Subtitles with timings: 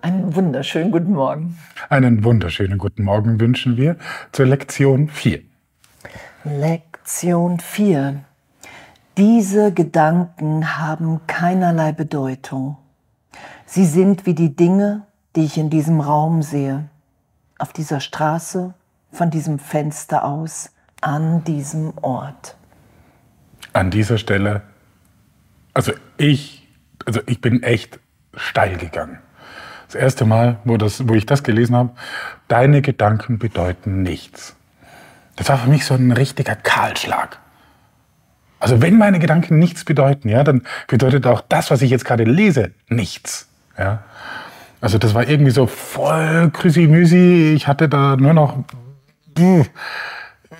[0.00, 1.58] Einen wunderschönen guten Morgen.
[1.90, 3.98] Einen wunderschönen guten Morgen wünschen wir
[4.32, 5.42] zur Lektion 4.
[6.44, 8.24] Lektion 4.
[9.18, 12.78] Diese Gedanken haben keinerlei Bedeutung.
[13.66, 15.02] Sie sind wie die Dinge,
[15.36, 16.88] die ich in diesem Raum sehe,
[17.58, 18.72] auf dieser Straße,
[19.12, 22.56] von diesem Fenster aus, an diesem Ort.
[23.72, 24.62] An dieser Stelle,
[25.74, 26.68] also ich,
[27.06, 28.00] also ich bin echt
[28.34, 29.18] steil gegangen.
[29.86, 31.90] Das erste Mal, wo, das, wo ich das gelesen habe,
[32.48, 34.54] deine Gedanken bedeuten nichts.
[35.36, 37.38] Das war für mich so ein richtiger Kahlschlag.
[38.60, 42.24] Also wenn meine Gedanken nichts bedeuten, ja, dann bedeutet auch das, was ich jetzt gerade
[42.24, 43.48] lese, nichts.
[43.78, 44.02] Ja.
[44.80, 47.54] Also das war irgendwie so voll Krüsi-Müsi.
[47.54, 48.64] Ich hatte da nur noch,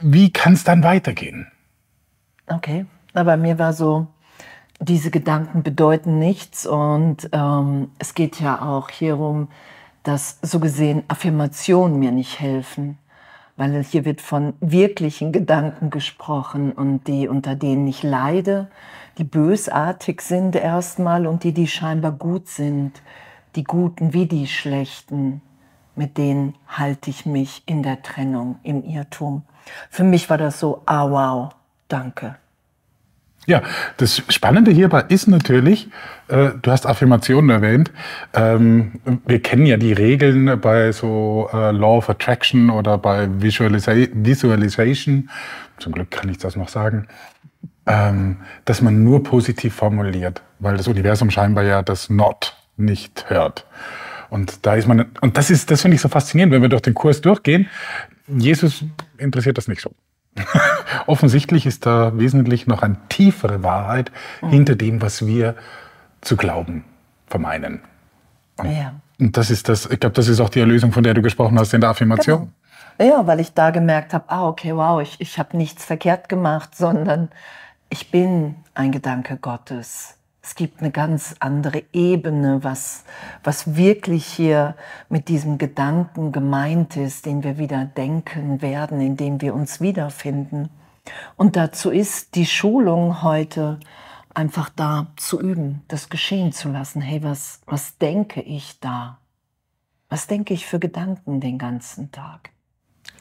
[0.00, 1.46] wie kann es dann weitergehen?
[2.46, 4.06] Okay, aber mir war so,
[4.80, 9.48] diese Gedanken bedeuten nichts und ähm, es geht ja auch hierum,
[10.02, 12.98] dass so gesehen Affirmationen mir nicht helfen
[13.56, 18.68] weil hier wird von wirklichen Gedanken gesprochen und die, unter denen ich leide,
[19.18, 23.00] die bösartig sind erstmal und die, die scheinbar gut sind,
[23.54, 25.40] die Guten wie die Schlechten,
[25.96, 29.42] mit denen halte ich mich in der Trennung, im Irrtum.
[29.90, 31.54] Für mich war das so, ah wow,
[31.88, 32.36] danke.
[33.46, 33.62] Ja,
[33.96, 35.88] das Spannende hierbei ist natürlich,
[36.26, 37.92] äh, du hast Affirmationen erwähnt.
[38.34, 43.92] Ähm, wir kennen ja die Regeln bei so äh, Law of Attraction oder bei Visualisa
[44.12, 45.30] Visualization.
[45.78, 47.06] Zum Glück kann ich das noch sagen.
[47.86, 53.64] Ähm, dass man nur positiv formuliert, weil das Universum scheinbar ja das Not nicht hört.
[54.30, 56.82] Und da ist man, und das ist, das finde ich so faszinierend, wenn wir durch
[56.82, 57.68] den Kurs durchgehen.
[58.26, 58.84] Jesus
[59.18, 59.92] interessiert das nicht so.
[61.06, 64.50] Offensichtlich ist da wesentlich noch eine tiefere Wahrheit mhm.
[64.50, 65.54] hinter dem, was wir
[66.20, 66.84] zu glauben
[67.26, 67.80] vermeinen.
[68.58, 68.94] Und, ja.
[69.18, 71.58] und das ist das, ich glaube, das ist auch die Erlösung, von der du gesprochen
[71.58, 72.52] hast in der Affirmation.
[72.98, 73.10] Genau.
[73.10, 76.74] Ja, weil ich da gemerkt habe, ah, okay, wow, ich, ich habe nichts verkehrt gemacht,
[76.74, 77.28] sondern
[77.90, 83.02] ich bin ein Gedanke Gottes es gibt eine ganz andere Ebene, was,
[83.42, 84.76] was wirklich hier
[85.08, 90.68] mit diesem Gedanken gemeint ist, den wir wieder denken werden, in dem wir uns wiederfinden.
[91.34, 93.80] Und dazu ist die Schulung heute
[94.34, 97.00] einfach da zu üben, das geschehen zu lassen.
[97.00, 99.18] Hey, was, was denke ich da?
[100.08, 102.50] Was denke ich für Gedanken den ganzen Tag?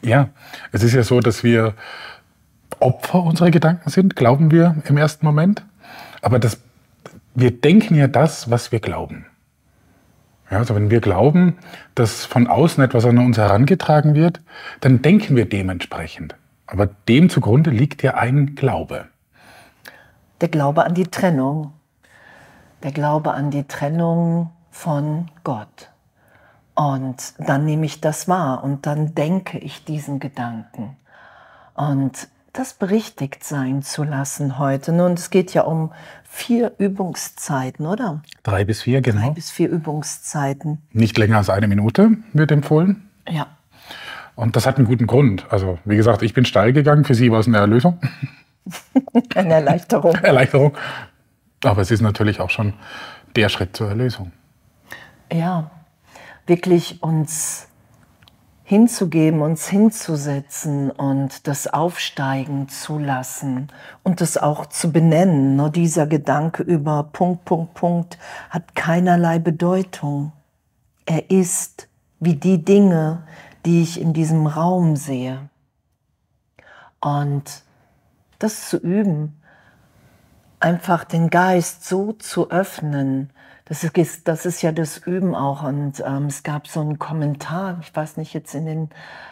[0.04, 0.30] Ja,
[0.72, 1.74] es ist ja so, dass wir
[2.80, 5.66] Opfer unserer Gedanken sind, glauben wir im ersten Moment.
[6.22, 6.60] Aber das
[7.36, 9.26] wir denken ja das, was wir glauben.
[10.50, 11.58] Ja, also wenn wir glauben,
[11.96, 14.42] dass von außen etwas an uns herangetragen wird,
[14.82, 16.36] dann denken wir dementsprechend.
[16.68, 19.06] Aber dem zugrunde liegt ja ein Glaube.
[20.42, 21.74] Der Glaube an die Trennung.
[22.84, 25.90] Der Glaube an die Trennung von Gott.
[26.76, 30.98] Und dann nehme ich das wahr und dann denke ich diesen Gedanken.
[31.74, 34.92] Und das berichtigt sein zu lassen heute.
[34.92, 35.92] Nun, es geht ja um
[36.24, 38.22] vier Übungszeiten, oder?
[38.44, 39.22] Drei bis vier, genau.
[39.22, 40.82] Drei bis vier Übungszeiten.
[40.92, 43.10] Nicht länger als eine Minute wird empfohlen.
[43.30, 43.48] Ja.
[44.36, 45.46] Und das hat einen guten Grund.
[45.50, 47.06] Also, wie gesagt, ich bin steil gegangen.
[47.06, 48.00] Für Sie war es eine Erlösung.
[49.36, 50.16] eine Erleichterung.
[50.24, 50.76] Erleichterung.
[51.64, 52.74] Aber es ist natürlich auch schon
[53.36, 54.32] der Schritt zur Erlösung.
[55.32, 55.72] Ja,
[56.48, 57.68] wirklich uns
[58.68, 63.68] hinzugeben, uns hinzusetzen und das aufsteigen zu lassen
[64.04, 65.56] und das auch zu benennen.
[65.56, 68.18] Nur dieser Gedanke über Punkt, Punkt, Punkt
[68.50, 70.32] hat keinerlei Bedeutung.
[71.06, 71.88] Er ist
[72.20, 73.28] wie die Dinge,
[73.68, 75.48] die ich in diesem Raum sehe.
[77.00, 77.64] Und
[78.40, 79.40] das zu üben,
[80.60, 83.30] einfach den Geist so zu öffnen,
[83.66, 85.64] das ist, das ist ja das Üben auch.
[85.64, 88.90] Und ähm, es gab so einen Kommentar, ich weiß nicht, jetzt in den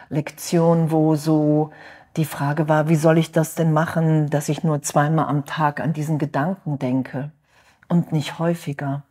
[0.08, 1.70] Lektionen, wo so
[2.16, 5.80] die Frage war, wie soll ich das denn machen, dass ich nur zweimal am Tag
[5.80, 7.30] an diesen Gedanken denke
[7.88, 9.02] und nicht häufiger.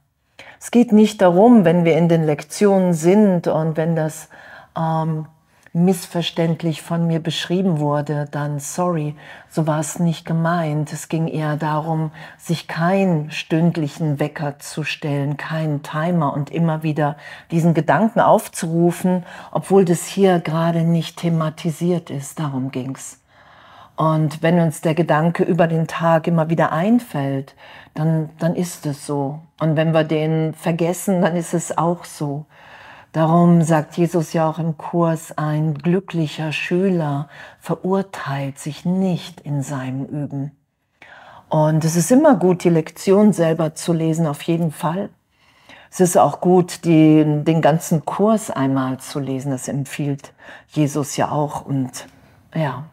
[0.59, 4.29] Es geht nicht darum, wenn wir in den Lektionen sind und wenn das
[4.77, 5.27] ähm,
[5.73, 9.15] missverständlich von mir beschrieben wurde, dann sorry,
[9.49, 10.93] so war es nicht gemeint.
[10.93, 17.17] Es ging eher darum, sich keinen stündlichen Wecker zu stellen, keinen Timer und immer wieder
[17.49, 22.39] diesen Gedanken aufzurufen, obwohl das hier gerade nicht thematisiert ist.
[22.39, 23.19] Darum ging's.
[23.95, 27.55] Und wenn uns der Gedanke über den Tag immer wieder einfällt,
[27.95, 29.39] dann, dann ist es so.
[29.59, 32.45] Und wenn wir den vergessen, dann ist es auch so.
[33.13, 37.29] Darum sagt Jesus ja auch im Kurs, ein glücklicher Schüler
[37.59, 40.51] verurteilt sich nicht in seinem Üben.
[41.47, 45.09] Und es ist immer gut, die Lektion selber zu lesen, auf jeden Fall.
[45.91, 49.51] Es ist auch gut, die, den ganzen Kurs einmal zu lesen.
[49.51, 50.33] Das empfiehlt
[50.69, 51.63] Jesus ja auch.
[51.67, 52.07] Und
[52.55, 52.85] ja.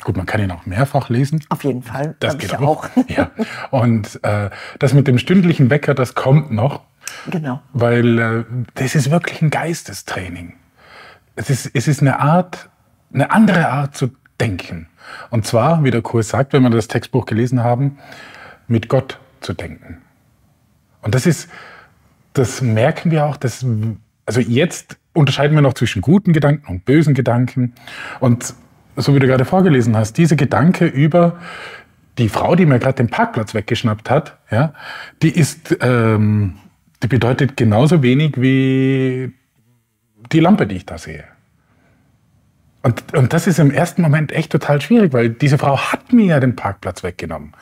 [0.00, 1.44] Gut, man kann ihn auch mehrfach lesen.
[1.50, 2.16] Auf jeden Fall.
[2.20, 2.86] Das geht auch.
[3.08, 3.30] Ja.
[3.70, 4.48] Und äh,
[4.78, 6.80] das mit dem stündlichen Wecker, das kommt noch.
[7.30, 7.60] Genau.
[7.72, 10.54] Weil äh, das ist wirklich ein Geistestraining.
[11.36, 12.68] Es ist, es ist eine Art,
[13.12, 14.10] eine andere Art zu
[14.40, 14.88] denken.
[15.30, 17.98] Und zwar, wie der Kurs sagt, wenn wir das Textbuch gelesen haben,
[18.68, 19.98] mit Gott zu denken.
[21.02, 21.50] Und das ist,
[22.32, 23.64] das merken wir auch, dass,
[24.26, 27.74] also jetzt unterscheiden wir noch zwischen guten Gedanken und bösen Gedanken.
[28.20, 28.54] Und
[28.96, 31.38] so wie du gerade vorgelesen hast, diese Gedanke über
[32.18, 34.74] die Frau, die mir gerade den Parkplatz weggeschnappt hat, ja,
[35.22, 36.56] die ist, ähm,
[37.02, 39.32] die bedeutet genauso wenig wie
[40.32, 41.24] die Lampe, die ich da sehe.
[42.82, 46.26] Und, und das ist im ersten Moment echt total schwierig, weil diese Frau hat mir
[46.26, 47.52] ja den Parkplatz weggenommen.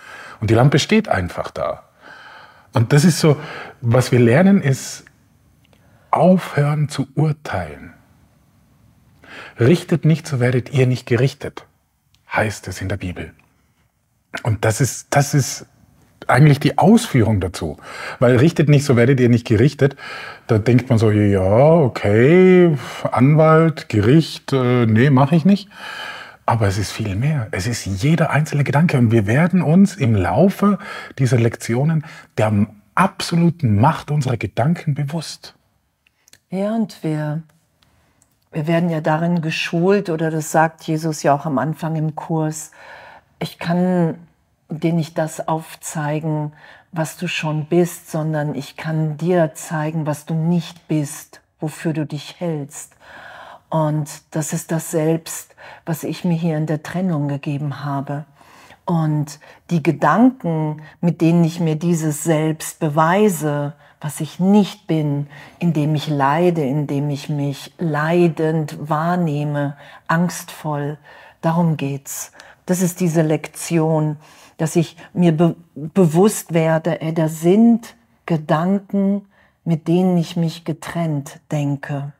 [0.40, 1.84] Und die Lampe steht einfach da.
[2.72, 3.36] Und das ist so,
[3.80, 5.04] was wir lernen, ist
[6.10, 7.94] aufhören zu urteilen.
[9.58, 11.66] Richtet nicht, so werdet ihr nicht gerichtet,
[12.32, 13.32] heißt es in der Bibel.
[14.42, 15.66] Und das ist, das ist
[16.28, 17.76] eigentlich die Ausführung dazu.
[18.18, 19.96] Weil richtet nicht, so werdet ihr nicht gerichtet.
[20.46, 22.76] Da denkt man so, ja, okay,
[23.10, 25.68] Anwalt, Gericht, äh, nee, mache ich nicht.
[26.46, 27.48] Aber es ist viel mehr.
[27.50, 28.96] Es ist jeder einzelne Gedanke.
[28.96, 30.78] Und wir werden uns im Laufe
[31.18, 32.04] dieser Lektionen
[32.38, 35.54] der absoluten Macht unserer Gedanken bewusst.
[36.50, 37.42] Ja, und wir,
[38.50, 42.72] wir werden ja darin geschult, oder das sagt Jesus ja auch am Anfang im Kurs,
[43.38, 44.16] ich kann
[44.68, 46.52] dir nicht das aufzeigen,
[46.92, 52.06] was du schon bist, sondern ich kann dir zeigen, was du nicht bist, wofür du
[52.06, 52.94] dich hältst.
[53.70, 55.54] Und das ist das Selbst,
[55.84, 58.24] was ich mir hier in der Trennung gegeben habe.
[58.86, 59.38] Und
[59.68, 65.26] die Gedanken, mit denen ich mir dieses Selbst beweise, was ich nicht bin,
[65.58, 69.76] indem ich leide, indem ich mich leidend wahrnehme,
[70.06, 70.96] angstvoll,
[71.42, 72.32] darum geht's.
[72.68, 74.18] Das ist diese Lektion,
[74.58, 79.26] dass ich mir be bewusst werde, ey, da sind Gedanken,
[79.64, 82.12] mit denen ich mich getrennt denke,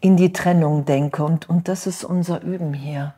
[0.00, 1.24] in die Trennung denke.
[1.24, 3.14] Und, und das ist unser Üben hier.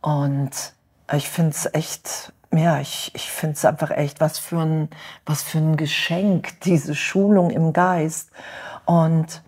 [0.00, 0.72] Und
[1.12, 4.88] ich finde es echt, ja, ich, ich finde es einfach echt, was für, ein,
[5.26, 8.30] was für ein Geschenk, diese Schulung im Geist.
[8.86, 9.42] Und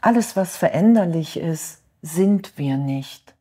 [0.00, 3.34] alles, was veränderlich ist, sind wir nicht.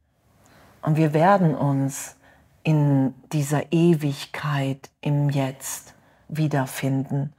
[0.82, 2.18] Und wir werden uns
[2.66, 5.94] in dieser Ewigkeit im Jetzt
[6.28, 7.32] wiederfinden.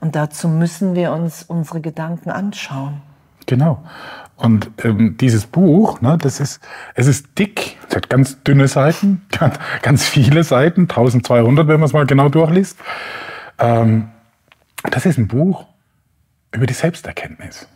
[0.00, 3.02] Und dazu müssen wir uns unsere Gedanken anschauen.
[3.44, 3.84] Genau.
[4.36, 6.60] Und ähm, dieses Buch, ne, das ist,
[6.94, 9.26] es ist dick, es hat ganz dünne Seiten,
[9.82, 12.78] ganz, viele Seiten, 1200, wenn man es mal genau durchliest.
[13.58, 14.08] Ähm,
[14.90, 15.66] das ist ein Buch
[16.52, 17.68] über die Selbsterkenntnis.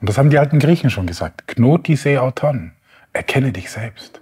[0.00, 1.46] Und das haben die alten Griechen schon gesagt.
[1.46, 2.72] Knoti se auton,
[3.12, 4.21] erkenne dich selbst.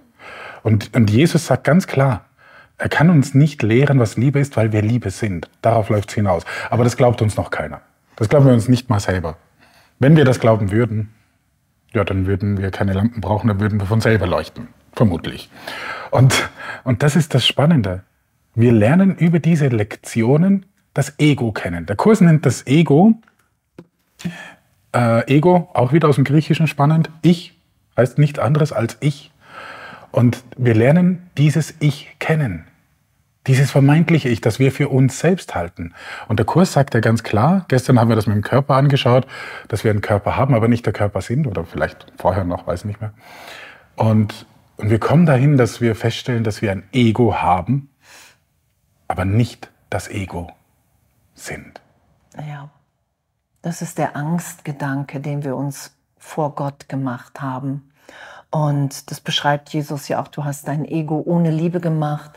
[0.63, 2.25] Und, und Jesus sagt ganz klar,
[2.77, 5.49] er kann uns nicht lehren, was Liebe ist, weil wir Liebe sind.
[5.61, 6.43] Darauf läuft es hinaus.
[6.69, 7.81] Aber das glaubt uns noch keiner.
[8.15, 9.37] Das glauben wir uns nicht mal selber.
[9.99, 11.13] Wenn wir das glauben würden,
[11.93, 14.67] ja, dann würden wir keine Lampen brauchen, dann würden wir von selber leuchten.
[14.93, 15.49] Vermutlich.
[16.09, 16.49] Und,
[16.83, 18.03] und das ist das Spannende.
[18.55, 21.85] Wir lernen über diese Lektionen das Ego kennen.
[21.85, 23.13] Der Kurs nennt das Ego.
[24.93, 27.09] Äh, Ego, auch wieder aus dem Griechischen spannend.
[27.21, 27.57] Ich
[27.95, 29.30] heißt nichts anderes als ich.
[30.11, 32.67] Und wir lernen dieses Ich kennen.
[33.47, 35.93] Dieses vermeintliche Ich, das wir für uns selbst halten.
[36.27, 39.25] Und der Kurs sagt ja ganz klar, gestern haben wir das mit dem Körper angeschaut,
[39.67, 42.85] dass wir einen Körper haben, aber nicht der Körper sind oder vielleicht vorher noch, weiß
[42.85, 43.13] nicht mehr.
[43.95, 44.45] Und,
[44.77, 47.89] und wir kommen dahin, dass wir feststellen, dass wir ein Ego haben,
[49.07, 50.51] aber nicht das Ego
[51.33, 51.81] sind.
[52.37, 52.69] Ja,
[53.61, 57.91] das ist der Angstgedanke, den wir uns vor Gott gemacht haben.
[58.51, 62.31] Und das beschreibt Jesus ja auch, du hast dein Ego ohne Liebe gemacht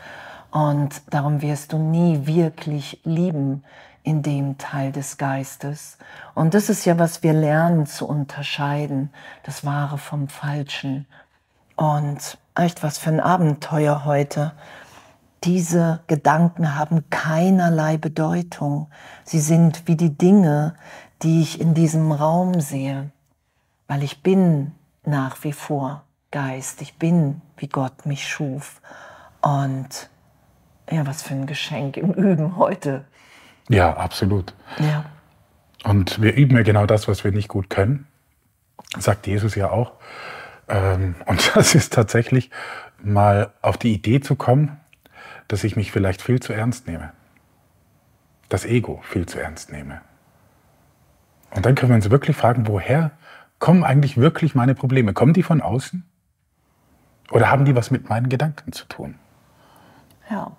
[0.49, 3.63] und darum wirst du nie wirklich lieben
[4.03, 5.97] in dem Teil des Geistes.
[6.33, 9.09] Und das ist ja, was wir lernen zu unterscheiden,
[9.43, 11.05] das Wahre vom Falschen.
[11.75, 14.53] Und echt was für ein Abenteuer heute.
[15.43, 18.87] Diese Gedanken haben keinerlei Bedeutung.
[19.25, 20.75] Sie sind wie die Dinge,
[21.21, 23.11] die ich in diesem Raum sehe,
[23.89, 24.71] weil ich bin
[25.03, 26.04] nach wie vor
[26.35, 26.81] Geist.
[26.81, 28.81] Ich bin, wie Gott mich schuf.
[29.39, 30.09] Und
[30.91, 33.05] ja, was für ein Geschenk im Üben heute.
[33.69, 34.53] Ja, absolut.
[34.79, 35.05] Ja.
[35.85, 38.05] Und wir üben ja genau das, was wir nicht gut können.
[38.99, 39.93] sagt Jesus ja auch.
[40.67, 42.51] Ähm, und das ist tatsächlich
[43.01, 44.77] mal auf die Idee zu kommen,
[45.47, 47.13] dass ich mich vielleicht viel zu ernst nehme.
[48.49, 50.01] Das Ego viel zu ernst nehme.
[51.51, 53.11] Und dann können wir uns wirklich fragen, woher
[53.59, 55.13] kommen eigentlich wirklich meine Probleme?
[55.13, 56.03] Kommen die von außen?
[57.31, 59.15] Oder haben die was mit meinen Gedanken zu tun?
[60.29, 60.51] Ja.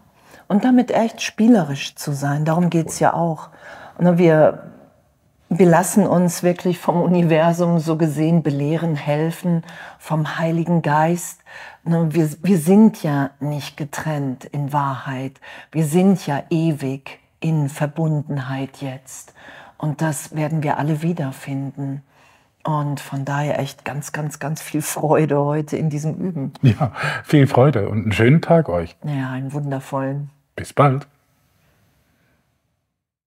[0.48, 3.48] Und damit echt spielerisch zu sein, darum geht es ja auch.
[3.98, 4.70] Und wir,
[5.48, 9.64] wir lassen uns wirklich vom Universum so gesehen belehren, helfen,
[9.98, 11.40] vom Heiligen Geist.
[11.82, 15.40] Wir, wir sind ja nicht getrennt in Wahrheit.
[15.72, 19.34] Wir sind ja ewig in Verbundenheit jetzt.
[19.78, 22.02] Und das werden wir alle wiederfinden.
[22.66, 26.52] Und von daher echt ganz, ganz, ganz viel Freude heute in diesem Üben.
[26.62, 26.90] Ja,
[27.22, 28.96] viel Freude und einen schönen Tag euch.
[29.04, 30.30] Ja, einen wundervollen.
[30.56, 31.06] Bis bald.